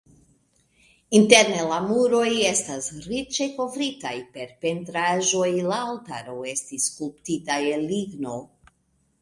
Interne 1.17 1.65
la 1.71 1.75
muroj 1.89 2.29
estas 2.53 2.87
riĉe 3.11 3.47
kovritaj 3.59 4.15
per 4.39 4.55
pentraĵoj, 4.65 5.47
la 5.73 5.79
altaro 5.93 6.39
estis 6.57 6.89
skulptita 6.93 7.61
el 7.77 7.89
ligno. 7.95 8.35